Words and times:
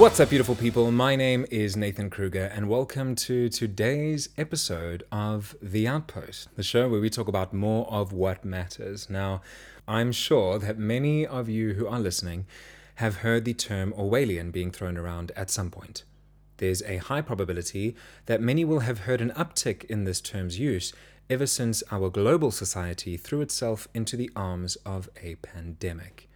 What's 0.00 0.18
up, 0.18 0.30
beautiful 0.30 0.54
people? 0.54 0.90
My 0.90 1.14
name 1.14 1.44
is 1.50 1.76
Nathan 1.76 2.08
Kruger, 2.08 2.50
and 2.54 2.70
welcome 2.70 3.14
to 3.16 3.50
today's 3.50 4.30
episode 4.38 5.02
of 5.12 5.54
The 5.60 5.86
Outpost, 5.86 6.48
the 6.56 6.62
show 6.62 6.88
where 6.88 7.02
we 7.02 7.10
talk 7.10 7.28
about 7.28 7.52
more 7.52 7.86
of 7.92 8.10
what 8.10 8.42
matters. 8.42 9.10
Now, 9.10 9.42
I'm 9.86 10.10
sure 10.10 10.58
that 10.58 10.78
many 10.78 11.26
of 11.26 11.50
you 11.50 11.74
who 11.74 11.86
are 11.86 12.00
listening 12.00 12.46
have 12.94 13.16
heard 13.16 13.44
the 13.44 13.52
term 13.52 13.92
Orwellian 13.92 14.50
being 14.50 14.70
thrown 14.70 14.96
around 14.96 15.32
at 15.36 15.50
some 15.50 15.70
point. 15.70 16.04
There's 16.56 16.82
a 16.84 16.96
high 16.96 17.20
probability 17.20 17.94
that 18.24 18.40
many 18.40 18.64
will 18.64 18.80
have 18.80 19.00
heard 19.00 19.20
an 19.20 19.32
uptick 19.32 19.84
in 19.84 20.04
this 20.04 20.22
term's 20.22 20.58
use 20.58 20.94
ever 21.28 21.44
since 21.44 21.82
our 21.90 22.08
global 22.08 22.50
society 22.50 23.18
threw 23.18 23.42
itself 23.42 23.86
into 23.92 24.16
the 24.16 24.30
arms 24.34 24.76
of 24.76 25.10
a 25.22 25.34
pandemic. 25.34 26.29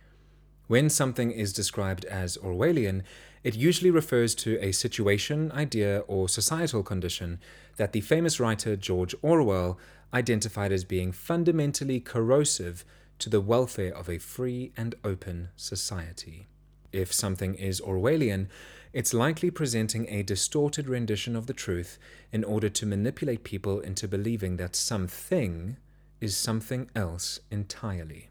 When 0.74 0.91
something 0.91 1.30
is 1.30 1.52
described 1.52 2.05
as 2.06 2.37
Orwellian, 2.38 3.05
it 3.45 3.55
usually 3.55 3.92
refers 3.92 4.34
to 4.34 4.59
a 4.60 4.73
situation, 4.73 5.52
idea, 5.52 6.01
or 6.09 6.28
societal 6.28 6.82
condition 6.82 7.38
that 7.77 7.92
the 7.92 8.01
famous 8.01 8.41
writer 8.41 8.74
George 8.74 9.15
Orwell 9.23 9.79
identified 10.12 10.73
as 10.73 10.82
being 10.82 11.12
fundamentally 11.12 12.01
corrosive 12.01 12.84
to 13.20 13.30
the 13.30 13.41
welfare 13.41 13.95
of 13.96 14.09
a 14.09 14.18
free 14.18 14.73
and 14.77 14.96
open 15.05 15.51
society. 15.55 16.48
If 16.91 17.12
something 17.12 17.54
is 17.54 17.80
Orwellian, 17.80 18.48
it's 18.93 19.15
likely 19.15 19.52
presenting 19.52 20.09
a 20.09 20.24
distorted 20.24 20.88
rendition 20.88 21.37
of 21.37 21.46
the 21.46 21.52
truth 21.52 22.01
in 22.32 22.43
order 22.43 22.68
to 22.71 22.84
manipulate 22.84 23.45
people 23.45 23.79
into 23.79 24.09
believing 24.09 24.56
that 24.56 24.74
something 24.74 25.77
is 26.21 26.37
something 26.37 26.90
else 26.96 27.38
entirely. 27.52 28.30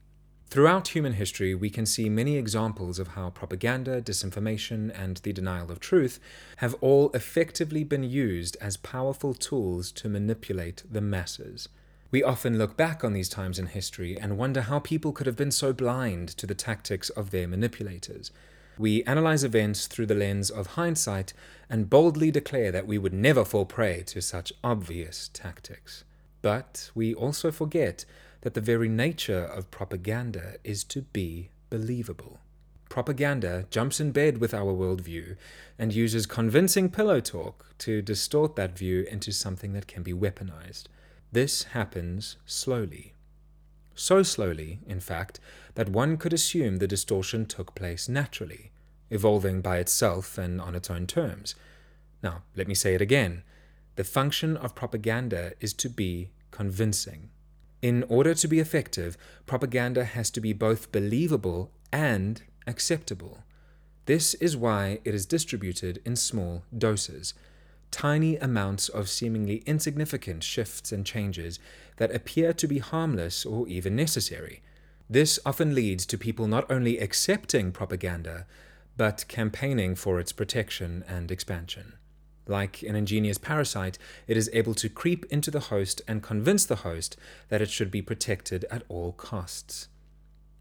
Throughout 0.53 0.89
human 0.89 1.13
history, 1.13 1.55
we 1.55 1.71
can 1.71 1.87
see 1.87 2.09
many 2.09 2.37
examples 2.37 2.99
of 2.99 3.07
how 3.07 3.31
propaganda, 3.31 4.03
disinformation, 4.03 4.91
and 4.95 5.17
the 5.17 5.33
denial 5.33 5.71
of 5.71 5.79
truth 5.79 6.19
have 6.57 6.75
all 6.79 7.09
effectively 7.15 7.83
been 7.83 8.03
used 8.03 8.55
as 8.61 8.77
powerful 8.77 9.33
tools 9.33 9.91
to 9.93 10.07
manipulate 10.07 10.83
the 10.87 11.01
masses. 11.01 11.69
We 12.11 12.21
often 12.21 12.59
look 12.59 12.77
back 12.77 13.03
on 13.03 13.13
these 13.13 13.29
times 13.29 13.57
in 13.57 13.65
history 13.65 14.15
and 14.15 14.37
wonder 14.37 14.61
how 14.61 14.77
people 14.77 15.11
could 15.11 15.25
have 15.25 15.35
been 15.35 15.49
so 15.49 15.73
blind 15.73 16.29
to 16.37 16.45
the 16.45 16.53
tactics 16.53 17.09
of 17.09 17.31
their 17.31 17.47
manipulators. 17.47 18.29
We 18.77 19.03
analyze 19.05 19.43
events 19.43 19.87
through 19.87 20.05
the 20.05 20.13
lens 20.13 20.51
of 20.51 20.77
hindsight 20.77 21.33
and 21.67 21.89
boldly 21.89 22.29
declare 22.29 22.71
that 22.71 22.85
we 22.85 22.99
would 22.99 23.11
never 23.11 23.43
fall 23.43 23.65
prey 23.65 24.03
to 24.05 24.21
such 24.21 24.53
obvious 24.63 25.31
tactics. 25.33 26.03
But 26.43 26.91
we 26.93 27.15
also 27.15 27.51
forget 27.51 28.05
that 28.43 28.53
the 28.53 28.61
very 28.61 28.89
nature 28.89 29.45
of 29.45 29.71
propaganda 29.71 30.55
is 30.65 30.83
to 30.83 31.01
be 31.01 31.49
believable. 31.69 32.39
Propaganda 32.89 33.65
jumps 33.71 34.01
in 34.01 34.11
bed 34.11 34.37
with 34.37 34.53
our 34.53 34.73
worldview 34.73 35.37
and 35.79 35.93
uses 35.93 36.25
convincing 36.25 36.89
pillow 36.89 37.21
talk 37.21 37.65
to 37.79 38.01
distort 38.01 38.55
that 38.57 38.77
view 38.77 39.07
into 39.09 39.31
something 39.31 39.71
that 39.73 39.87
can 39.87 40.03
be 40.03 40.13
weaponized. 40.13 40.83
This 41.31 41.63
happens 41.63 42.35
slowly. 42.45 43.13
So 43.95 44.23
slowly, 44.23 44.79
in 44.85 44.99
fact, 44.99 45.39
that 45.75 45.89
one 45.89 46.17
could 46.17 46.33
assume 46.33 46.77
the 46.77 46.87
distortion 46.87 47.45
took 47.45 47.73
place 47.73 48.09
naturally, 48.09 48.71
evolving 49.09 49.61
by 49.61 49.77
itself 49.77 50.37
and 50.37 50.59
on 50.59 50.75
its 50.75 50.91
own 50.91 51.07
terms. 51.07 51.55
Now, 52.21 52.43
let 52.55 52.67
me 52.67 52.75
say 52.75 52.93
it 52.93 53.01
again. 53.01 53.43
The 53.95 54.03
function 54.03 54.57
of 54.57 54.75
propaganda 54.75 55.53
is 55.61 55.73
to 55.75 55.89
be 55.89 56.31
convincing. 56.51 57.29
In 57.83 58.05
order 58.07 58.33
to 58.33 58.47
be 58.47 58.61
effective, 58.61 59.17
propaganda 59.45 60.05
has 60.05 60.29
to 60.31 60.39
be 60.39 60.53
both 60.53 60.93
believable 60.93 61.69
and 61.91 62.41
acceptable. 62.65 63.43
This 64.05 64.35
is 64.35 64.55
why 64.55 64.99
it 65.03 65.13
is 65.13 65.25
distributed 65.25 66.01
in 66.05 66.15
small 66.15 66.63
doses, 66.75 67.33
tiny 67.91 68.37
amounts 68.37 68.87
of 68.87 69.09
seemingly 69.09 69.63
insignificant 69.65 70.45
shifts 70.45 70.93
and 70.93 71.05
changes 71.05 71.59
that 71.97 72.15
appear 72.15 72.53
to 72.53 72.67
be 72.69 72.79
harmless 72.79 73.45
or 73.45 73.67
even 73.67 73.97
necessary. 73.97 74.61
This 75.09 75.37
often 75.45 75.75
leads 75.75 76.05
to 76.05 76.17
people 76.17 76.47
not 76.47 76.71
only 76.71 76.99
accepting 76.99 77.73
propaganda, 77.73 78.47
but 78.95 79.25
campaigning 79.27 79.95
for 79.95 80.21
its 80.21 80.31
protection 80.31 81.03
and 81.05 81.29
expansion. 81.29 81.95
Like 82.45 82.83
an 82.83 82.95
ingenious 82.95 83.37
parasite, 83.37 83.97
it 84.27 84.35
is 84.35 84.49
able 84.53 84.73
to 84.75 84.89
creep 84.89 85.25
into 85.29 85.49
the 85.49 85.61
host 85.61 86.01
and 86.07 86.21
convince 86.21 86.65
the 86.65 86.77
host 86.77 87.15
that 87.49 87.61
it 87.61 87.69
should 87.69 87.89
be 87.89 88.01
protected 88.01 88.65
at 88.69 88.83
all 88.89 89.13
costs. 89.13 89.87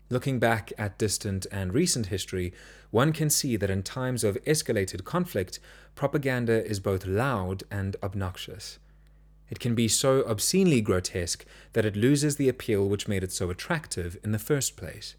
Looking 0.08 0.38
back 0.38 0.72
at 0.76 0.98
distant 0.98 1.46
and 1.50 1.72
recent 1.72 2.06
history, 2.06 2.52
one 2.90 3.12
can 3.12 3.30
see 3.30 3.56
that 3.56 3.70
in 3.70 3.82
times 3.82 4.22
of 4.22 4.36
escalated 4.44 5.04
conflict, 5.04 5.58
propaganda 5.94 6.64
is 6.66 6.80
both 6.80 7.06
loud 7.06 7.64
and 7.70 7.96
obnoxious. 8.02 8.78
It 9.48 9.58
can 9.58 9.74
be 9.74 9.88
so 9.88 10.22
obscenely 10.26 10.80
grotesque 10.80 11.44
that 11.72 11.84
it 11.84 11.96
loses 11.96 12.36
the 12.36 12.48
appeal 12.48 12.88
which 12.88 13.08
made 13.08 13.24
it 13.24 13.32
so 13.32 13.50
attractive 13.50 14.18
in 14.22 14.32
the 14.32 14.38
first 14.38 14.76
place. 14.76 15.14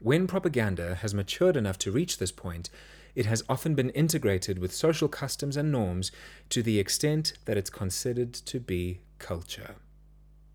When 0.00 0.26
propaganda 0.26 0.96
has 0.96 1.14
matured 1.14 1.56
enough 1.56 1.78
to 1.78 1.92
reach 1.92 2.18
this 2.18 2.32
point, 2.32 2.68
it 3.14 3.26
has 3.26 3.42
often 3.48 3.74
been 3.74 3.90
integrated 3.90 4.58
with 4.58 4.74
social 4.74 5.08
customs 5.08 5.56
and 5.56 5.70
norms 5.70 6.10
to 6.48 6.62
the 6.62 6.78
extent 6.78 7.34
that 7.44 7.56
it's 7.56 7.70
considered 7.70 8.32
to 8.32 8.58
be 8.58 9.00
culture. 9.18 9.76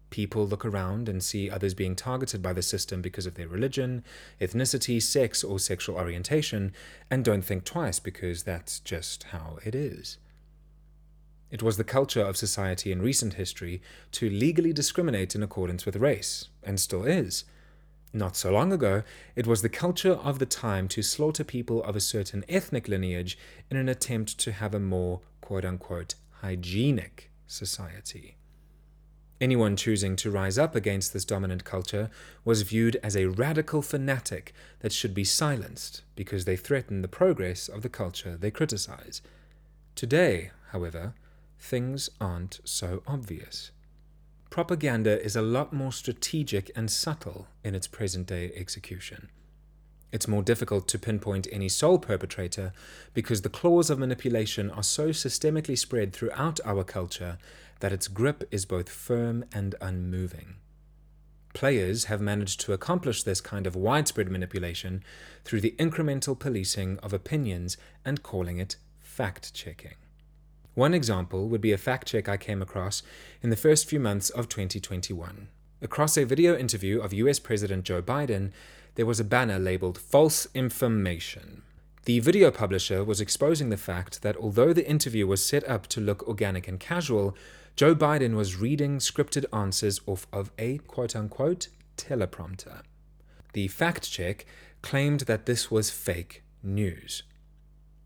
People 0.10 0.48
look 0.48 0.66
around 0.66 1.10
and 1.10 1.22
see 1.22 1.50
others 1.50 1.74
being 1.74 1.96
targeted 1.96 2.42
by 2.42 2.54
the 2.54 2.62
system 2.62 3.02
because 3.02 3.26
of 3.26 3.36
their 3.36 3.48
religion, 3.48 4.04
ethnicity, 4.40 5.02
sex, 5.02 5.44
or 5.44 5.60
sexual 5.60 5.98
orientation, 5.98 6.72
and 7.12 7.26
don't 7.26 7.44
think 7.44 7.66
twice 7.66 8.00
because 8.00 8.44
that's 8.44 8.80
just 8.80 9.24
how 9.24 9.60
it 9.66 9.76
is. 9.76 10.18
It 11.52 11.62
was 11.62 11.78
the 11.78 11.84
culture 11.84 12.22
of 12.22 12.38
society 12.38 12.92
in 12.92 13.02
recent 13.02 13.34
history 13.34 13.82
to 14.14 14.30
legally 14.30 14.74
discriminate 14.74 15.36
in 15.36 15.44
accordance 15.44 15.86
with 15.86 15.96
race, 15.98 16.50
and 16.64 16.80
still 16.80 17.04
is. 17.04 17.44
Not 18.14 18.36
so 18.36 18.52
long 18.52 18.72
ago, 18.72 19.04
it 19.36 19.46
was 19.46 19.62
the 19.62 19.70
culture 19.70 20.14
of 20.14 20.40
the 20.40 20.46
time 20.46 20.88
to 20.90 21.02
slaughter 21.02 21.44
people 21.44 21.84
of 21.84 21.96
a 21.96 22.02
certain 22.02 22.46
ethnic 22.48 22.88
lineage 22.88 23.38
in 23.70 23.78
an 23.78 23.90
attempt 23.90 24.38
to 24.40 24.52
have 24.54 24.74
a 24.74 24.80
more 24.80 25.22
quote 25.42 25.66
unquote 25.66 26.16
hygienic 26.42 27.30
society. 27.48 28.38
Anyone 29.40 29.76
choosing 29.76 30.16
to 30.18 30.32
rise 30.32 30.58
up 30.58 30.74
against 30.74 31.14
this 31.14 31.26
dominant 31.26 31.64
culture 31.64 32.10
was 32.44 32.64
viewed 32.64 32.96
as 33.04 33.16
a 33.16 33.28
radical 33.28 33.84
fanatic 33.84 34.52
that 34.80 34.92
should 34.92 35.14
be 35.14 35.24
silenced 35.24 36.02
because 36.16 36.46
they 36.46 36.56
threaten 36.56 37.02
the 37.02 37.08
progress 37.08 37.68
of 37.68 37.84
the 37.84 37.90
culture 37.90 38.36
they 38.36 38.50
criticize. 38.50 39.22
Today, 39.94 40.50
however, 40.72 41.14
things 41.60 42.10
aren't 42.20 42.62
so 42.64 43.04
obvious. 43.06 43.70
Propaganda 44.50 45.22
is 45.22 45.36
a 45.36 45.42
lot 45.42 45.74
more 45.74 45.92
strategic 45.92 46.72
and 46.76 46.90
subtle 46.90 47.48
in 47.64 47.76
its 47.76 47.88
present 47.88 48.28
day 48.28 48.52
execution. 48.56 49.30
It's 50.12 50.28
more 50.28 50.42
difficult 50.42 50.88
to 50.88 51.00
pinpoint 51.00 51.48
any 51.52 51.68
sole 51.68 52.00
perpetrator 52.00 52.72
because 53.14 53.42
the 53.42 53.50
claws 53.50 53.90
of 53.90 54.00
manipulation 54.00 54.72
are 54.72 54.84
so 54.84 55.10
systemically 55.10 55.78
spread 55.78 56.14
throughout 56.14 56.60
our 56.64 56.84
culture 56.84 57.38
that 57.82 57.92
its 57.92 58.08
grip 58.08 58.48
is 58.50 58.66
both 58.66 58.90
firm 58.90 59.44
and 59.54 59.76
unmoving. 59.82 60.56
Players 61.54 62.06
have 62.06 62.22
managed 62.22 62.62
to 62.62 62.74
accomplish 62.74 63.24
this 63.24 63.42
kind 63.42 63.68
of 63.68 63.76
widespread 63.76 64.30
manipulation 64.30 65.04
through 65.44 65.62
the 65.62 65.76
incremental 65.78 66.40
policing 66.40 67.00
of 67.00 67.14
opinions 67.14 67.78
and 68.06 68.24
calling 68.24 68.60
it 68.60 68.78
fact 69.00 69.54
checking. 69.54 69.96
One 70.78 70.94
example 70.94 71.50
would 71.50 71.60
be 71.60 71.72
a 71.72 71.78
fact 71.80 72.10
check 72.10 72.30
I 72.30 72.38
came 72.38 72.62
across 72.62 73.02
in 73.42 73.50
the 73.50 73.56
first 73.56 73.90
few 73.90 74.00
months 74.00 74.30
of 74.30 74.48
2021. 74.48 75.48
Across 75.82 76.18
a 76.18 76.24
video 76.24 76.56
interview 76.56 77.02
of 77.02 77.14
US 77.14 77.40
President 77.40 77.84
Joe 77.84 78.04
Biden, 78.04 78.52
there 78.94 79.08
was 79.08 79.20
a 79.20 79.24
banner 79.24 79.58
labeled 79.58 79.98
False 79.98 80.48
Information. 80.54 81.64
The 82.06 82.20
video 82.20 82.52
publisher 82.52 83.04
was 83.04 83.20
exposing 83.20 83.72
the 83.72 83.76
fact 83.76 84.22
that 84.22 84.38
although 84.38 84.72
the 84.72 84.88
interview 84.88 85.26
was 85.26 85.44
set 85.44 85.68
up 85.68 85.88
to 85.88 86.00
look 86.00 86.28
organic 86.28 86.68
and 86.68 86.80
casual, 86.80 87.36
Joe 87.76 87.96
Biden 87.96 88.36
was 88.36 88.58
reading 88.58 89.00
scripted 89.00 89.46
answers 89.52 90.00
off 90.06 90.28
of 90.32 90.52
a 90.60 90.78
quote 90.78 91.16
unquote 91.16 91.70
teleprompter. 91.98 92.84
The 93.54 93.68
fact 93.68 94.12
check 94.12 94.46
claimed 94.84 95.22
that 95.22 95.48
this 95.48 95.72
was 95.72 95.90
fake 95.90 96.44
news. 96.62 97.24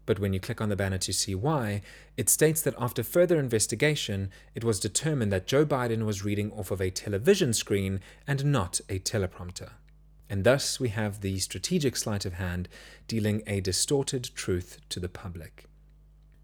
But 0.05 0.19
when 0.19 0.33
you 0.33 0.39
click 0.39 0.61
on 0.61 0.69
the 0.69 0.75
banner 0.75 0.97
to 0.97 1.13
see 1.13 1.35
why, 1.35 1.81
it 2.17 2.29
states 2.29 2.61
that 2.63 2.75
after 2.79 3.03
further 3.03 3.39
investigation, 3.39 4.31
it 4.55 4.63
was 4.63 4.79
determined 4.79 5.31
that 5.31 5.47
Joe 5.47 5.65
Biden 5.65 6.05
was 6.05 6.25
reading 6.25 6.51
off 6.51 6.71
of 6.71 6.81
a 6.81 6.89
television 6.89 7.53
screen 7.53 7.99
and 8.27 8.45
not 8.45 8.81
a 8.89 8.99
teleprompter. 8.99 9.71
And 10.29 10.43
thus 10.43 10.79
we 10.79 10.89
have 10.89 11.21
the 11.21 11.39
strategic 11.39 11.95
sleight 11.95 12.25
of 12.25 12.33
hand 12.33 12.67
dealing 13.07 13.43
a 13.45 13.59
distorted 13.59 14.31
truth 14.33 14.79
to 14.89 14.99
the 14.99 15.09
public. 15.09 15.65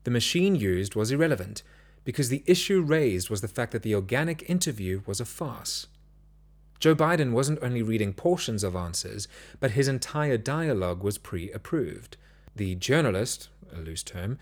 The 0.03 0.11
machine 0.11 0.55
used 0.55 0.95
was 0.95 1.11
irrelevant 1.11 1.63
because 2.03 2.29
the 2.29 2.43
issue 2.45 2.81
raised 2.81 3.29
was 3.29 3.41
the 3.41 3.47
fact 3.47 3.71
that 3.71 3.81
the 3.81 3.95
organic 3.95 4.49
interview 4.49 5.01
was 5.05 5.19
a 5.19 5.25
farce. 5.25 5.87
Joe 6.79 6.95
Biden 6.95 7.31
wasn't 7.31 7.59
only 7.61 7.81
reading 7.81 8.13
portions 8.13 8.63
of 8.63 8.75
answers, 8.75 9.27
but 9.59 9.71
his 9.71 9.87
entire 9.87 10.37
dialogue 10.37 11.03
was 11.03 11.17
pre 11.17 11.51
approved 11.51 12.17
The 12.57 12.73
journalist, 12.73 13.49
a 13.71 13.79
loose 13.79 14.01
term, 14.01 14.39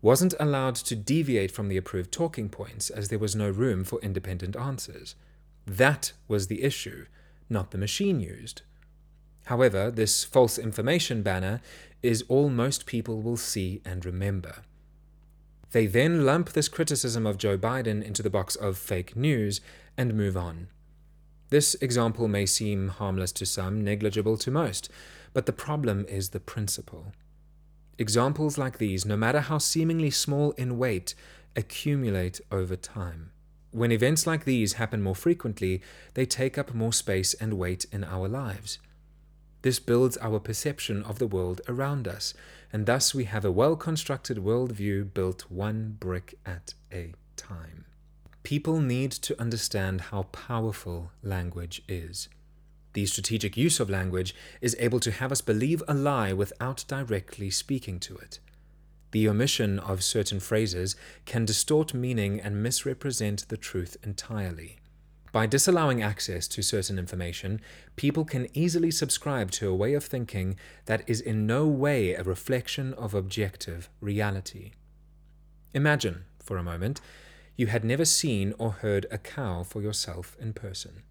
wasn't 0.00 0.32
allowed 0.40 0.74
to 0.76 0.96
deviate 0.96 1.50
from 1.50 1.68
the 1.68 1.76
approved 1.76 2.10
talking 2.10 2.48
points 2.48 2.88
as 2.88 3.08
there 3.08 3.18
was 3.18 3.36
no 3.36 3.50
room 3.50 3.84
for 3.84 4.00
independent 4.00 4.56
answers. 4.56 5.14
That 5.66 6.12
was 6.28 6.46
the 6.46 6.62
issue, 6.62 7.04
not 7.50 7.70
the 7.70 7.78
machine 7.78 8.20
used. 8.20 8.62
However, 9.46 9.90
this 9.90 10.24
false 10.24 10.58
information 10.58 11.22
banner 11.22 11.60
is 12.02 12.24
all 12.28 12.48
most 12.48 12.86
people 12.86 13.20
will 13.20 13.36
see 13.36 13.82
and 13.84 14.02
remember. 14.02 14.62
They 15.72 15.86
then 15.86 16.24
lump 16.24 16.52
this 16.52 16.68
criticism 16.68 17.26
of 17.26 17.36
Joe 17.36 17.58
Biden 17.58 18.02
into 18.02 18.22
the 18.22 18.30
box 18.30 18.56
of 18.56 18.78
fake 18.78 19.14
news 19.14 19.60
and 19.94 20.14
move 20.14 20.38
on. 20.38 20.68
This 21.50 21.74
example 21.82 22.28
may 22.28 22.46
seem 22.46 22.88
harmless 22.88 23.32
to 23.32 23.44
some, 23.44 23.84
negligible 23.84 24.38
to 24.38 24.50
most, 24.50 24.88
but 25.34 25.44
the 25.44 25.52
problem 25.52 26.06
is 26.08 26.30
the 26.30 26.40
principle. 26.40 27.12
Examples 27.98 28.56
like 28.56 28.78
these, 28.78 29.04
no 29.04 29.16
matter 29.16 29.40
how 29.40 29.58
seemingly 29.58 30.10
small 30.10 30.52
in 30.52 30.78
weight, 30.78 31.14
accumulate 31.56 32.40
over 32.52 32.76
time. 32.76 33.32
When 33.72 33.90
events 33.92 34.26
like 34.26 34.44
these 34.44 34.74
happen 34.74 35.02
more 35.02 35.16
frequently, 35.16 35.82
they 36.14 36.24
take 36.24 36.56
up 36.56 36.72
more 36.72 36.92
space 36.92 37.34
and 37.34 37.58
weight 37.58 37.86
in 37.92 38.04
our 38.04 38.28
lives. 38.28 38.78
This 39.62 39.80
builds 39.80 40.16
our 40.18 40.38
perception 40.38 41.02
of 41.02 41.18
the 41.18 41.26
world 41.26 41.60
around 41.68 42.06
us, 42.06 42.32
and 42.72 42.86
thus 42.86 43.14
we 43.14 43.24
have 43.24 43.44
a 43.44 43.52
well 43.52 43.74
constructed 43.74 44.38
worldview 44.38 45.12
built 45.12 45.50
one 45.50 45.96
brick 45.98 46.38
at 46.46 46.74
a 46.92 47.14
time. 47.36 47.84
People 48.44 48.80
need 48.80 49.10
to 49.10 49.38
understand 49.40 50.00
how 50.12 50.22
powerful 50.22 51.10
language 51.22 51.82
is. 51.88 52.28
The 52.98 53.06
strategic 53.06 53.56
use 53.56 53.78
of 53.78 53.88
language 53.88 54.34
is 54.60 54.74
able 54.80 54.98
to 54.98 55.12
have 55.12 55.30
us 55.30 55.40
believe 55.40 55.84
a 55.86 55.94
lie 55.94 56.32
without 56.32 56.84
directly 56.88 57.48
speaking 57.48 58.00
to 58.00 58.16
it. 58.16 58.40
The 59.12 59.28
omission 59.28 59.78
of 59.78 60.02
certain 60.02 60.40
phrases 60.40 60.96
can 61.24 61.44
distort 61.44 61.94
meaning 61.94 62.40
and 62.40 62.60
misrepresent 62.60 63.46
the 63.50 63.56
truth 63.56 63.96
entirely. 64.02 64.78
By 65.30 65.46
disallowing 65.46 66.02
access 66.02 66.48
to 66.48 66.60
certain 66.60 66.98
information, 66.98 67.60
people 67.94 68.24
can 68.24 68.48
easily 68.52 68.90
subscribe 68.90 69.52
to 69.52 69.68
a 69.68 69.76
way 69.76 69.94
of 69.94 70.02
thinking 70.02 70.56
that 70.86 71.08
is 71.08 71.20
in 71.20 71.46
no 71.46 71.68
way 71.68 72.14
a 72.14 72.24
reflection 72.24 72.94
of 72.94 73.14
objective 73.14 73.88
reality. 74.00 74.72
Imagine, 75.72 76.24
for 76.42 76.56
a 76.56 76.64
moment, 76.64 77.00
you 77.54 77.68
had 77.68 77.84
never 77.84 78.04
seen 78.04 78.54
or 78.58 78.72
heard 78.72 79.06
a 79.12 79.18
cow 79.18 79.62
for 79.62 79.82
yourself 79.82 80.36
in 80.40 80.52
person. 80.52 81.04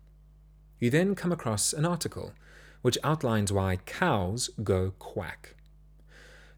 You 0.79 0.89
then 0.89 1.15
come 1.15 1.31
across 1.31 1.73
an 1.73 1.85
article 1.85 2.33
which 2.81 2.97
outlines 3.03 3.51
why 3.51 3.77
cows 3.85 4.49
go 4.63 4.93
quack. 4.99 5.55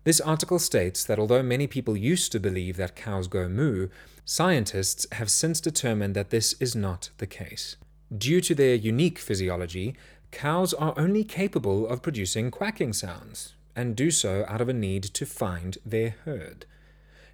This 0.04 0.22
article 0.22 0.60
states 0.60 1.04
that 1.04 1.20
although 1.20 1.44
many 1.44 1.68
people 1.68 1.98
used 1.98 2.32
to 2.32 2.40
believe 2.40 2.78
that 2.78 2.96
cows 2.96 3.28
go 3.28 3.48
moo, 3.48 3.90
scientists 4.26 5.06
have 5.14 5.30
since 5.30 5.60
determined 5.60 6.16
that 6.16 6.30
this 6.30 6.54
is 6.60 6.76
not 6.76 7.10
the 7.18 7.28
case. 7.28 7.76
Due 8.16 8.42
to 8.42 8.56
their 8.56 8.76
unique 8.76 9.20
physiology, 9.20 9.96
cows 10.32 10.74
are 10.74 10.94
only 10.98 11.24
capable 11.24 11.88
of 11.88 12.02
producing 12.02 12.50
quacking 12.50 12.94
sounds, 12.94 13.54
and 13.76 13.96
do 13.96 14.10
so 14.12 14.46
out 14.48 14.62
of 14.62 14.70
a 14.70 14.74
need 14.74 15.04
to 15.04 15.26
find 15.26 15.78
their 15.86 16.16
herd. 16.26 16.66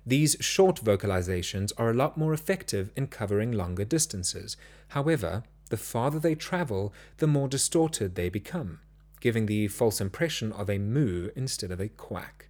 These 0.06 0.38
short 0.40 0.84
vocalizations 0.84 1.72
are 1.78 1.90
a 1.90 1.94
lot 1.94 2.18
more 2.18 2.34
effective 2.34 2.92
in 2.96 3.08
covering 3.08 3.52
longer 3.52 3.86
distances. 3.86 4.56
However, 4.90 5.44
the 5.70 5.78
farther 5.78 6.20
they 6.20 6.36
travel, 6.36 6.94
the 7.18 7.28
more 7.28 7.48
distorted 7.48 8.16
they 8.16 8.30
become, 8.30 8.80
giving 9.20 9.46
the 9.46 9.68
false 9.68 10.00
impression 10.00 10.52
of 10.52 10.70
a 10.70 10.78
moo 10.78 11.30
instead 11.36 11.72
of 11.72 11.80
a 11.80 11.90
quack. 11.90 12.50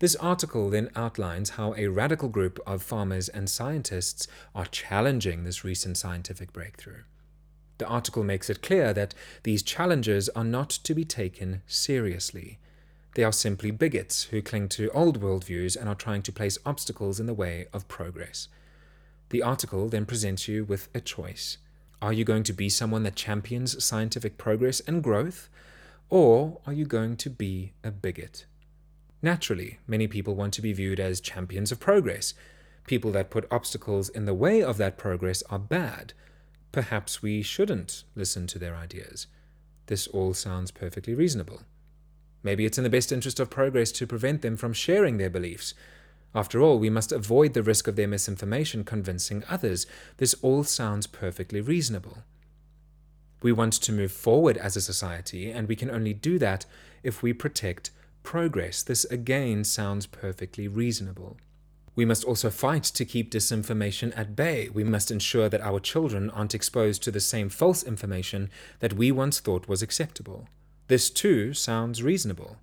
This 0.00 0.16
article 0.16 0.70
then 0.70 0.90
outlines 0.96 1.50
how 1.50 1.74
a 1.76 1.88
radical 1.88 2.30
group 2.30 2.58
of 2.66 2.82
farmers 2.82 3.28
and 3.28 3.50
scientists 3.50 4.26
are 4.54 4.64
challenging 4.64 5.44
this 5.44 5.62
recent 5.62 5.98
scientific 5.98 6.54
breakthrough. 6.54 7.02
The 7.76 7.86
article 7.86 8.24
makes 8.24 8.48
it 8.48 8.62
clear 8.62 8.94
that 8.94 9.14
these 9.42 9.62
challenges 9.62 10.28
are 10.30 10.44
not 10.44 10.70
to 10.70 10.94
be 10.94 11.04
taken 11.04 11.62
seriously. 11.66 12.58
They 13.14 13.24
are 13.24 13.32
simply 13.32 13.70
bigots 13.70 14.24
who 14.24 14.40
cling 14.40 14.68
to 14.70 14.90
old 14.90 15.20
worldviews 15.20 15.76
and 15.76 15.88
are 15.88 15.94
trying 15.94 16.22
to 16.22 16.32
place 16.32 16.58
obstacles 16.64 17.20
in 17.20 17.26
the 17.26 17.34
way 17.34 17.66
of 17.72 17.88
progress. 17.88 18.48
The 19.30 19.42
article 19.42 19.88
then 19.88 20.06
presents 20.06 20.48
you 20.48 20.64
with 20.64 20.88
a 20.94 21.00
choice. 21.00 21.58
Are 22.02 22.12
you 22.12 22.24
going 22.24 22.44
to 22.44 22.52
be 22.54 22.68
someone 22.70 23.02
that 23.02 23.14
champions 23.14 23.84
scientific 23.84 24.38
progress 24.38 24.80
and 24.80 25.02
growth? 25.02 25.50
Or 26.08 26.60
are 26.66 26.72
you 26.72 26.86
going 26.86 27.16
to 27.18 27.30
be 27.30 27.72
a 27.84 27.90
bigot? 27.90 28.46
Naturally, 29.22 29.78
many 29.86 30.08
people 30.08 30.34
want 30.34 30.54
to 30.54 30.62
be 30.62 30.72
viewed 30.72 30.98
as 30.98 31.20
champions 31.20 31.70
of 31.70 31.78
progress. 31.78 32.32
People 32.86 33.12
that 33.12 33.30
put 33.30 33.46
obstacles 33.50 34.08
in 34.08 34.24
the 34.24 34.34
way 34.34 34.62
of 34.62 34.78
that 34.78 34.96
progress 34.96 35.42
are 35.50 35.58
bad. 35.58 36.14
Perhaps 36.72 37.20
we 37.20 37.42
shouldn't 37.42 38.04
listen 38.14 38.46
to 38.46 38.58
their 38.58 38.74
ideas. 38.74 39.26
This 39.86 40.06
all 40.06 40.32
sounds 40.32 40.70
perfectly 40.70 41.14
reasonable. 41.14 41.62
Maybe 42.42 42.64
it's 42.64 42.78
in 42.78 42.84
the 42.84 42.90
best 42.90 43.12
interest 43.12 43.38
of 43.38 43.50
progress 43.50 43.92
to 43.92 44.06
prevent 44.06 44.40
them 44.40 44.56
from 44.56 44.72
sharing 44.72 45.18
their 45.18 45.28
beliefs. 45.28 45.74
After 46.34 46.60
all, 46.60 46.78
we 46.78 46.90
must 46.90 47.12
avoid 47.12 47.54
the 47.54 47.62
risk 47.62 47.88
of 47.88 47.96
their 47.96 48.06
misinformation 48.06 48.84
convincing 48.84 49.42
others. 49.48 49.86
This 50.18 50.34
all 50.42 50.62
sounds 50.62 51.06
perfectly 51.06 51.60
reasonable. 51.60 52.18
We 53.42 53.52
want 53.52 53.72
to 53.74 53.92
move 53.92 54.12
forward 54.12 54.56
as 54.58 54.76
a 54.76 54.80
society, 54.80 55.50
and 55.50 55.66
we 55.66 55.76
can 55.76 55.90
only 55.90 56.14
do 56.14 56.38
that 56.38 56.66
if 57.02 57.22
we 57.22 57.32
protect 57.32 57.90
progress. 58.22 58.82
This 58.82 59.04
again 59.06 59.64
sounds 59.64 60.06
perfectly 60.06 60.68
reasonable. 60.68 61.36
We 61.96 62.04
must 62.04 62.24
also 62.24 62.50
fight 62.50 62.84
to 62.84 63.04
keep 63.04 63.32
disinformation 63.32 64.16
at 64.16 64.36
bay. 64.36 64.68
We 64.68 64.84
must 64.84 65.10
ensure 65.10 65.48
that 65.48 65.62
our 65.62 65.80
children 65.80 66.30
aren't 66.30 66.54
exposed 66.54 67.02
to 67.02 67.10
the 67.10 67.20
same 67.20 67.48
false 67.48 67.82
information 67.82 68.50
that 68.78 68.92
we 68.92 69.10
once 69.10 69.40
thought 69.40 69.68
was 69.68 69.82
acceptable. 69.82 70.48
This 70.86 71.10
too 71.10 71.52
sounds 71.54 72.02
reasonable. 72.02 72.56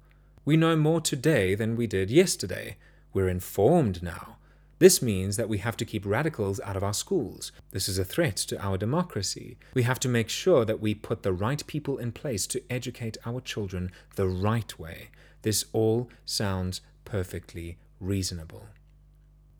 We 0.45 0.57
know 0.57 0.75
more 0.75 1.01
today 1.01 1.55
than 1.55 1.75
we 1.75 1.87
did 1.87 2.09
yesterday. 2.09 2.77
We're 3.17 3.29
informed 3.29 4.03
now. 4.03 4.38
This 4.77 5.01
means 5.01 5.38
that 5.38 5.50
we 5.50 5.57
have 5.57 5.75
to 5.77 5.86
keep 5.86 6.05
radicals 6.05 6.59
out 6.59 6.77
of 6.77 6.83
our 6.83 6.93
schools. 6.93 7.51
This 7.71 7.89
is 7.89 7.97
a 7.97 8.05
threat 8.05 8.36
to 8.36 8.63
our 8.63 8.77
democracy. 8.77 9.57
We 9.74 9.81
have 9.81 10.00
to 10.01 10.07
make 10.07 10.29
sure 10.29 10.65
that 10.65 10.79
we 10.79 10.93
put 10.93 11.24
the 11.24 11.33
right 11.33 11.65
people 11.65 11.97
in 11.97 12.12
place 12.12 12.45
to 12.45 12.62
educate 12.69 13.17
our 13.25 13.41
children 13.41 13.91
the 14.17 14.27
right 14.27 14.77
way. 14.77 15.09
This 15.41 15.65
all 15.74 16.12
sounds 16.25 16.81
perfectly 17.05 17.79
reasonable. 18.00 18.67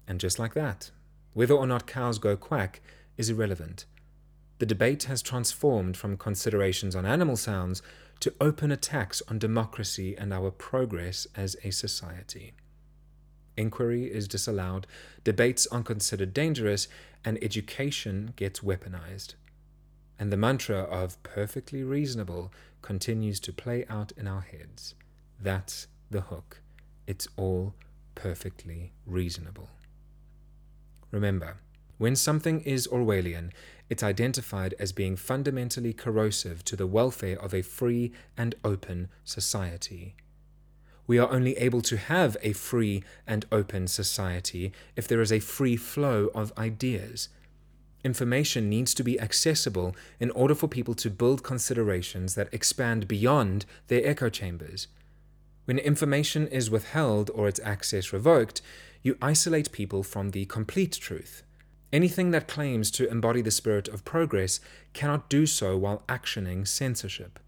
And 0.07 0.19
just 0.19 0.37
like 0.37 0.53
that, 0.53 0.91
whether 1.33 1.55
or 1.55 1.65
not 1.65 1.87
cows 1.87 2.19
go 2.19 2.37
quack 2.37 2.79
is 3.17 3.31
irrelevant. 3.31 3.85
The 4.59 4.67
debate 4.67 5.05
has 5.05 5.23
transformed 5.23 5.97
from 5.97 6.15
considerations 6.15 6.95
on 6.95 7.07
animal 7.07 7.37
sounds 7.37 7.81
to 8.19 8.35
open 8.39 8.71
attacks 8.71 9.23
on 9.27 9.39
democracy 9.39 10.15
and 10.15 10.31
our 10.31 10.51
progress 10.51 11.25
as 11.35 11.55
a 11.63 11.71
society. 11.71 12.53
Inquiry 13.57 14.05
is 14.05 14.27
disallowed, 14.27 14.87
debates 15.23 15.67
are 15.67 15.83
considered 15.83 16.33
dangerous, 16.33 16.87
and 17.25 17.43
education 17.43 18.33
gets 18.35 18.61
weaponized. 18.61 19.33
And 20.19 20.31
the 20.31 20.37
mantra 20.37 20.79
of 20.83 21.21
perfectly 21.23 21.83
reasonable 21.83 22.53
continues 22.81 23.39
to 23.41 23.51
play 23.53 23.85
out 23.89 24.11
in 24.15 24.27
our 24.27 24.41
heads. 24.41 24.95
That's 25.39 25.87
the 26.09 26.21
hook. 26.21 26.61
It's 27.05 27.27
all 27.35 27.73
perfectly 28.15 28.93
reasonable. 29.05 29.69
Remember, 31.11 31.57
when 31.97 32.15
something 32.15 32.61
is 32.61 32.87
Orwellian, 32.87 33.51
it's 33.89 34.03
identified 34.03 34.75
as 34.77 34.91
being 34.91 35.15
fundamentally 35.15 35.93
corrosive 35.93 36.63
to 36.65 36.75
the 36.75 36.87
welfare 36.87 37.41
of 37.41 37.53
a 37.53 37.61
free 37.61 38.11
and 38.37 38.53
open 38.63 39.09
society. 39.23 40.15
We 41.07 41.17
are 41.17 41.31
only 41.31 41.57
able 41.57 41.81
to 41.83 41.97
have 41.97 42.35
a 42.43 42.51
free 42.53 43.03
and 43.25 43.45
open 43.51 43.87
society 43.87 44.73
if 44.97 45.07
there 45.07 45.21
is 45.21 45.31
a 45.31 45.39
free 45.39 45.77
flow 45.77 46.29
of 46.35 46.51
ideas. 46.57 47.29
Information 48.03 48.69
needs 48.69 48.93
to 48.93 49.03
be 49.03 49.19
accessible 49.19 49.95
in 50.19 50.31
order 50.31 50.53
for 50.53 50.67
people 50.67 50.93
to 50.95 51.09
build 51.09 51.43
considerations 51.43 52.35
that 52.35 52.53
expand 52.53 53.07
beyond 53.07 53.65
their 53.87 54.05
echo 54.05 54.29
chambers. 54.29 54.87
When 55.65 55.79
information 55.79 56.47
is 56.47 56.69
withheld 56.69 57.31
or 57.33 57.47
its 57.47 57.59
access 57.63 58.13
revoked, 58.13 58.61
you 59.01 59.17
isolate 59.21 59.71
people 59.71 60.03
from 60.03 60.31
the 60.31 60.45
complete 60.45 60.93
truth. 60.93 61.43
Anything 61.91 62.31
that 62.31 62.47
claims 62.47 62.91
to 62.91 63.09
embody 63.09 63.41
the 63.41 63.51
spirit 63.51 63.87
of 63.87 64.05
progress 64.05 64.59
cannot 64.93 65.29
do 65.29 65.45
so 65.45 65.77
while 65.77 66.03
actioning 66.07 66.67
censorship. 66.67 67.39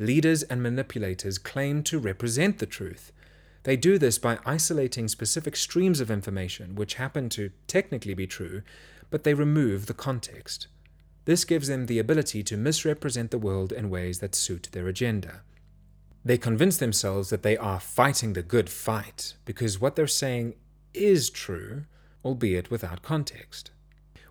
Leaders 0.00 0.42
and 0.44 0.62
manipulators 0.62 1.36
claim 1.36 1.82
to 1.82 1.98
represent 1.98 2.58
the 2.58 2.64
truth. 2.64 3.12
They 3.64 3.76
do 3.76 3.98
this 3.98 4.16
by 4.16 4.38
isolating 4.46 5.08
specific 5.08 5.54
streams 5.56 6.00
of 6.00 6.10
information 6.10 6.74
which 6.74 6.94
happen 6.94 7.28
to 7.28 7.50
technically 7.66 8.14
be 8.14 8.26
true, 8.26 8.62
but 9.10 9.24
they 9.24 9.34
remove 9.34 9.84
the 9.84 9.92
context. 9.92 10.68
This 11.26 11.44
gives 11.44 11.68
them 11.68 11.84
the 11.84 11.98
ability 11.98 12.42
to 12.44 12.56
misrepresent 12.56 13.30
the 13.30 13.36
world 13.36 13.72
in 13.72 13.90
ways 13.90 14.20
that 14.20 14.34
suit 14.34 14.70
their 14.72 14.88
agenda. 14.88 15.42
They 16.24 16.38
convince 16.38 16.78
themselves 16.78 17.28
that 17.28 17.42
they 17.42 17.58
are 17.58 17.78
fighting 17.78 18.32
the 18.32 18.42
good 18.42 18.70
fight 18.70 19.34
because 19.44 19.82
what 19.82 19.96
they're 19.96 20.06
saying 20.06 20.54
is 20.94 21.28
true, 21.28 21.84
albeit 22.24 22.70
without 22.70 23.02
context. 23.02 23.70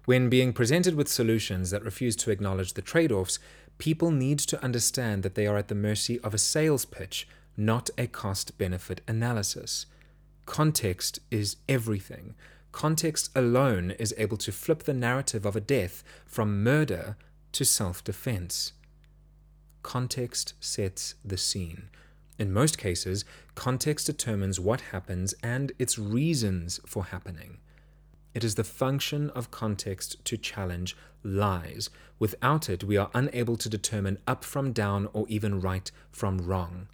When 0.06 0.30
being 0.30 0.54
presented 0.54 0.96
with 0.96 1.08
solutions 1.08 1.70
that 1.70 1.86
refuse 1.86 2.16
to 2.16 2.32
acknowledge 2.32 2.74
the 2.74 2.82
trade 2.82 3.12
offs, 3.12 3.38
people 3.80 4.12
need 4.12 4.38
to 4.38 4.64
understand 4.64 5.24
that 5.24 5.34
they 5.34 5.48
are 5.48 5.58
at 5.58 5.70
the 5.70 5.76
mercy 5.76 6.20
of 6.20 6.34
a 6.34 6.38
sales 6.38 6.86
pitch, 6.86 7.28
not 7.58 7.90
a 7.98 8.06
cost 8.06 8.56
benefit 8.58 9.02
analysis. 9.08 9.88
Context 10.46 11.20
is 11.32 11.56
everything. 11.68 12.36
Context 12.72 13.32
alone 13.36 13.92
is 13.92 14.14
able 14.18 14.38
to 14.38 14.52
flip 14.52 14.84
the 14.84 14.94
narrative 14.94 15.46
of 15.46 15.56
a 15.56 15.62
death 15.62 16.04
from 16.26 16.64
murder 16.64 17.18
to 17.54 17.66
self 17.66 18.04
defense. 18.04 18.74
Context 19.82 20.54
sets 20.60 21.16
the 21.26 21.38
scene. 21.38 21.90
In 22.38 22.54
most 22.54 22.78
cases, 22.78 23.26
context 23.56 24.06
determines 24.06 24.60
what 24.60 24.82
happens 24.92 25.34
and 25.42 25.72
its 25.80 25.98
reasons 25.98 26.80
for 26.86 27.06
happening. 27.06 27.58
It 28.40 28.46
is 28.46 28.56
the 28.56 28.64
function 28.64 29.32
of 29.32 29.52
context 29.52 30.24
to 30.24 30.38
challenge 30.38 30.96
lies. 31.24 31.90
Without 32.20 32.70
it, 32.70 32.86
we 32.86 32.96
are 32.96 33.12
unable 33.14 33.58
to 33.58 33.68
determine 33.68 34.18
up 34.26 34.46
from 34.46 34.72
down 34.72 35.10
or 35.12 35.26
even 35.28 35.60
right 35.60 35.92
from 36.10 36.38
wrong. 36.38 36.88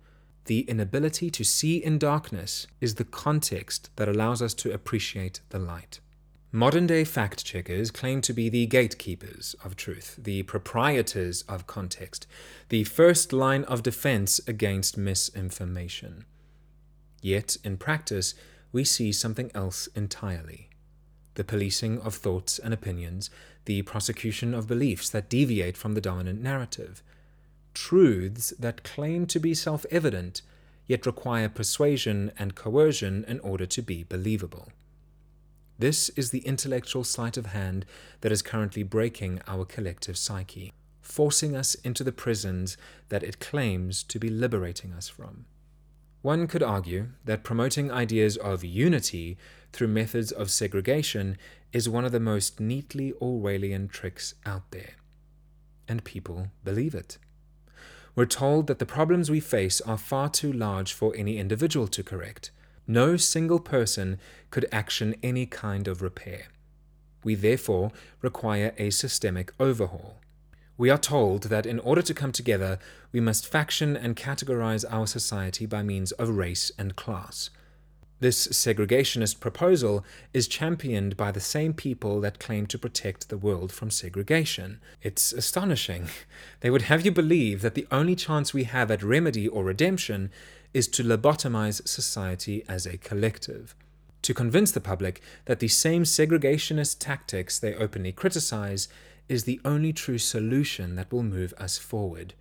The 0.46 0.62
inability 0.62 1.30
to 1.30 1.44
see 1.44 1.78
in 1.78 2.00
darkness 2.00 2.66
is 2.82 2.96
the 2.96 3.04
context 3.04 3.92
that 3.98 4.10
allows 4.10 4.42
us 4.42 4.56
to 4.56 4.74
appreciate 4.74 5.42
the 5.50 5.60
light. 5.60 6.00
Modern 6.52 6.88
day 6.88 7.04
fact 7.04 7.46
checkers 7.46 7.92
claim 7.92 8.22
to 8.22 8.34
be 8.34 8.50
the 8.50 8.66
gatekeepers 8.66 9.56
of 9.64 9.76
truth, 9.76 10.16
the 10.18 10.42
proprietors 10.42 11.44
of 11.44 11.68
context, 11.68 12.26
the 12.70 12.86
first 12.86 13.32
line 13.32 13.66
of 13.66 13.84
defense 13.84 14.42
against 14.48 14.98
misinformation. 14.98 16.26
Yet, 17.22 17.58
in 17.64 17.78
practice, 17.78 18.34
we 18.72 18.84
see 18.84 19.12
something 19.12 19.52
else 19.54 19.88
entirely 19.96 20.70
the 21.36 21.44
policing 21.44 22.00
of 22.00 22.16
thoughts 22.16 22.60
and 22.60 22.74
opinions, 22.74 23.30
the 23.66 23.82
prosecution 23.84 24.54
of 24.54 24.68
beliefs 24.68 25.10
that 25.10 25.30
deviate 25.30 25.78
from 25.78 25.94
the 25.94 26.02
dominant 26.02 26.42
narrative, 26.42 27.04
truths 27.74 28.54
that 28.60 28.84
claim 28.84 29.26
to 29.28 29.40
be 29.40 29.54
self 29.54 29.86
evident, 29.92 30.42
yet 30.88 31.06
require 31.06 31.50
persuasion 31.50 32.32
and 32.38 32.56
coercion 32.56 33.24
in 33.28 33.40
order 33.40 33.66
to 33.66 33.82
be 33.82 34.04
believable. 34.04 34.70
This 35.78 36.10
is 36.10 36.32
the 36.32 36.46
intellectual 36.46 37.04
sleight 37.04 37.38
of 37.38 37.48
hand 37.48 37.86
that 38.22 38.32
is 38.32 38.42
currently 38.42 38.84
breaking 38.84 39.42
our 39.46 39.66
collective 39.66 40.18
psyche, 40.18 40.72
forcing 41.02 41.56
us 41.56 41.76
into 41.76 42.04
the 42.04 42.14
prisons 42.14 42.78
that 43.10 43.24
it 43.24 43.40
claims 43.40 44.04
to 44.04 44.18
be 44.18 44.30
liberating 44.30 44.94
us 44.94 45.10
from. 45.10 45.46
One 46.26 46.48
could 46.48 46.64
argue 46.64 47.10
that 47.26 47.44
promoting 47.44 47.92
ideas 47.92 48.36
of 48.36 48.64
unity 48.64 49.38
through 49.72 49.90
methods 49.90 50.32
of 50.32 50.50
segregation 50.50 51.38
is 51.72 51.88
one 51.88 52.04
of 52.04 52.12
the 52.12 52.20
most 52.20 52.60
neatly 52.60 53.14
Orwellian 53.22 53.92
tricks 53.92 54.34
out 54.44 54.72
there. 54.72 54.94
And 55.88 56.04
people 56.04 56.48
believe 56.64 56.96
it. 56.96 57.20
We're 58.16 58.26
told 58.26 58.66
that 58.66 58.80
the 58.80 58.88
problems 58.88 59.30
we 59.30 59.40
face 59.40 59.82
are 59.82 60.00
far 60.00 60.30
too 60.30 60.52
large 60.52 60.94
for 60.94 61.14
any 61.16 61.38
individual 61.38 61.88
to 61.90 62.02
correct 62.02 62.50
no 62.88 63.18
single 63.18 63.60
person 63.60 64.18
could 64.50 64.66
action 64.72 65.14
any 65.22 65.46
kind 65.46 65.88
of 65.88 66.02
repair. 66.02 66.48
We 67.24 67.36
therefore 67.36 67.92
require 68.24 68.74
a 68.80 68.90
systemic 68.90 69.54
overhaul. 69.60 70.18
We 70.78 70.90
are 70.90 70.98
told 70.98 71.44
that 71.44 71.66
in 71.66 71.80
order 71.80 72.02
to 72.02 72.14
come 72.14 72.34
together, 72.34 72.80
we 73.14 73.22
must 73.22 73.48
faction 73.48 73.96
and 73.96 74.16
categorize 74.16 74.84
our 74.90 75.08
society 75.08 75.66
by 75.66 75.84
means 75.84 76.12
of 76.14 76.30
race 76.30 76.72
and 76.78 76.96
class. 76.96 77.50
This 78.20 78.48
segregationist 78.48 79.40
proposal 79.40 80.06
is 80.34 80.48
championed 80.48 81.16
by 81.16 81.32
the 81.32 81.40
same 81.40 81.74
people 81.74 82.22
that 82.22 82.40
claim 82.40 82.66
to 82.68 82.78
protect 82.78 83.28
the 83.30 83.38
world 83.38 83.72
from 83.72 83.90
segregation. 83.90 84.80
It's 85.02 85.32
astonishing. 85.34 86.08
They 86.62 86.70
would 86.70 86.84
have 86.84 87.06
you 87.06 87.12
believe 87.12 87.62
that 87.62 87.76
the 87.76 87.88
only 87.92 88.16
chance 88.16 88.54
we 88.54 88.64
have 88.64 88.90
at 88.90 89.04
remedy 89.04 89.48
or 89.48 89.64
redemption 89.64 90.32
is 90.74 90.88
to 90.90 91.04
lobotomize 91.04 91.88
society 91.88 92.64
as 92.68 92.86
a 92.86 92.98
collective. 92.98 93.76
To 94.24 94.34
convince 94.34 94.72
the 94.72 94.82
public 94.82 95.22
that 95.46 95.60
the 95.60 95.68
same 95.68 96.04
segregationist 96.04 96.98
tactics 97.00 97.60
they 97.60 97.76
openly 97.76 98.12
criticize 98.12 98.88
is 99.28 99.44
the 99.44 99.60
only 99.66 99.94
true 99.94 100.18
solution 100.18 100.96
that 100.96 101.12
will 101.12 101.24
move 101.24 101.54
us 101.58 101.78
forward. 101.78 102.34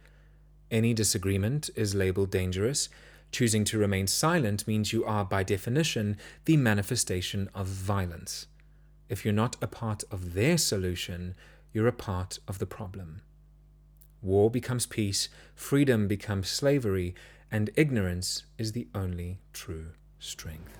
Any 0.71 0.95
disagreement 0.95 1.71
is 1.77 1.95
labeled 1.95 2.31
dangerous 2.31 2.89
Choosing 3.35 3.65
to 3.65 3.79
remain 3.79 4.07
silent 4.07 4.65
means 4.69 4.93
you 4.93 5.05
are, 5.05 5.25
by 5.25 5.43
definition, 5.43 6.19
the 6.45 6.57
manifestation 6.57 7.51
of 7.53 7.67
violence. 7.67 8.47
If 9.09 9.25
you're 9.25 9.35
not 9.35 9.57
a 9.61 9.67
part 9.67 10.05
of 10.13 10.35
their 10.35 10.57
solution, 10.57 11.35
you're 11.73 11.89
a 11.89 11.93
part 11.93 12.39
of 12.47 12.61
the 12.61 12.67
problem. 12.67 13.23
War 14.23 14.53
becomes 14.53 14.87
peace, 14.87 15.29
freedom 15.57 16.07
becomes 16.07 16.49
slavery, 16.49 17.17
and 17.51 17.71
ignorance 17.75 18.45
is 18.57 18.71
the 18.71 18.87
only 18.95 19.41
true 19.53 19.87
strength. 20.21 20.79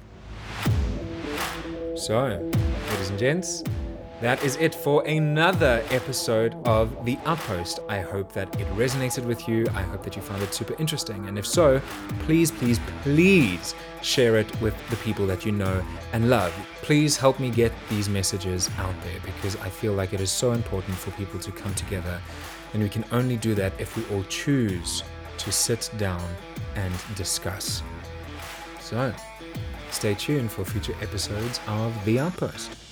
So, 1.97 2.51
ladies 2.89 3.11
and 3.11 3.19
gents, 3.19 3.65
that 4.25 4.43
is 4.43 4.57
it 4.57 4.75
for 4.75 5.07
another 5.07 5.85
episode 5.91 6.55
of 6.65 7.05
The 7.05 7.19
Outpost. 7.27 7.81
I 7.91 8.01
hope 8.01 8.33
that 8.33 8.59
it 8.59 8.67
resonated 8.69 9.27
with 9.27 9.47
you. 9.47 9.67
I 9.75 9.83
hope 9.83 10.03
that 10.03 10.17
you 10.17 10.23
found 10.23 10.43
it 10.43 10.55
super 10.55 10.75
interesting. 10.79 11.29
And 11.29 11.39
if 11.39 11.47
so, 11.47 11.79
please, 12.21 12.51
please, 12.51 12.81
please 13.03 13.75
share 14.01 14.37
it 14.37 14.49
with 14.63 14.75
the 14.89 14.97
people 14.97 15.27
that 15.27 15.45
you 15.45 15.53
know 15.53 15.85
and 16.15 16.31
love. 16.31 16.55
Please 16.81 17.19
help 17.19 17.39
me 17.39 17.51
get 17.51 17.71
these 17.91 18.09
messages 18.09 18.71
out 18.79 18.95
there 19.03 19.21
because 19.27 19.57
I 19.57 19.69
feel 19.69 19.93
like 19.93 20.15
it 20.15 20.23
is 20.23 20.31
so 20.31 20.53
important 20.53 20.97
for 20.97 21.11
people 21.11 21.39
to 21.41 21.53
come 21.53 21.75
together. 21.75 22.19
And 22.73 22.83
we 22.83 22.89
can 22.89 23.05
only 23.13 23.37
do 23.37 23.55
that 23.57 23.75
if 23.79 23.95
we 23.95 24.07
all 24.17 24.25
choose 24.31 25.03
to 25.37 25.53
sit 25.53 25.91
down 25.99 26.27
and 26.77 26.95
discuss. 27.15 27.83
So, 28.81 29.13
stay 29.91 30.15
tuned 30.15 30.51
for 30.51 30.65
future 30.65 30.95
episodes 31.03 31.61
of 31.67 31.93
The 32.07 32.21
Outpost. 32.21 32.84